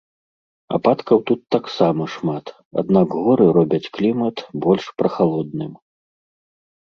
[0.77, 2.45] Ападкаў тут таксама шмат,
[2.81, 5.71] аднак горы робяць клімат больш прахалодным.